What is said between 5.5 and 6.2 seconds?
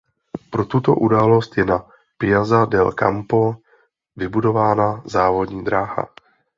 dráha.